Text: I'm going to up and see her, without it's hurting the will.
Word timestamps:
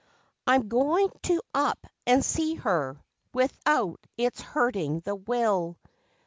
I'm 0.47 0.67
going 0.67 1.09
to 1.25 1.43
up 1.53 1.85
and 2.07 2.25
see 2.25 2.55
her, 2.55 2.99
without 3.35 3.99
it's 4.17 4.41
hurting 4.41 5.01
the 5.01 5.13
will. 5.15 5.77